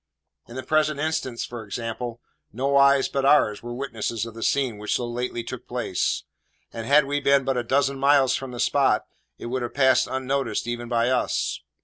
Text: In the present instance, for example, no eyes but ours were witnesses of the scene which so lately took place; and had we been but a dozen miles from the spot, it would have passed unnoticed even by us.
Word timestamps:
In 0.47 0.55
the 0.55 0.63
present 0.63 0.99
instance, 0.99 1.45
for 1.45 1.63
example, 1.63 2.21
no 2.51 2.75
eyes 2.75 3.07
but 3.07 3.23
ours 3.23 3.61
were 3.61 3.71
witnesses 3.75 4.25
of 4.25 4.33
the 4.33 4.41
scene 4.41 4.79
which 4.79 4.95
so 4.95 5.05
lately 5.05 5.43
took 5.43 5.67
place; 5.67 6.23
and 6.73 6.87
had 6.87 7.05
we 7.05 7.19
been 7.21 7.43
but 7.43 7.55
a 7.55 7.61
dozen 7.63 7.99
miles 7.99 8.35
from 8.35 8.49
the 8.49 8.59
spot, 8.59 9.05
it 9.37 9.45
would 9.45 9.61
have 9.61 9.75
passed 9.75 10.07
unnoticed 10.09 10.65
even 10.65 10.89
by 10.89 11.09
us. 11.11 11.59